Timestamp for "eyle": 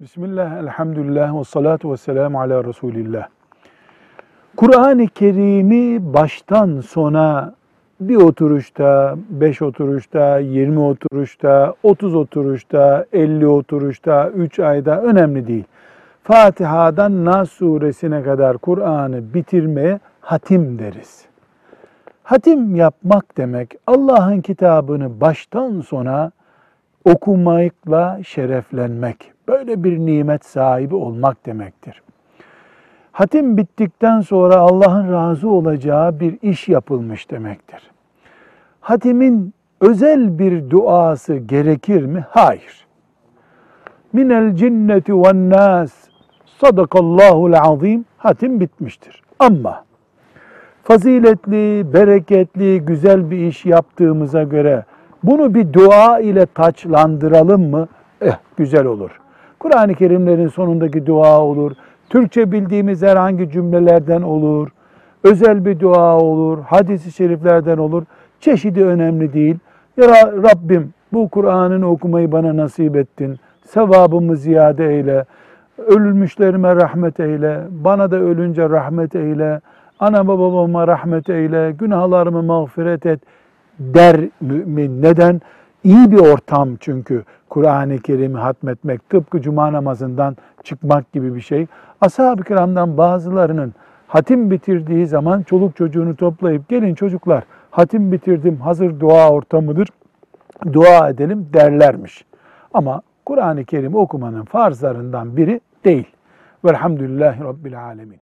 74.94-75.24, 77.20-77.60, 79.14-79.60, 81.30-81.72